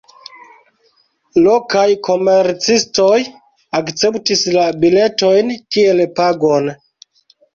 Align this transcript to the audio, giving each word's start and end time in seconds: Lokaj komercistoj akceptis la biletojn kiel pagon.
Lokaj 1.47 1.83
komercistoj 2.07 3.19
akceptis 3.81 4.41
la 4.57 4.65
biletojn 4.85 5.53
kiel 5.75 6.03
pagon. 6.21 6.73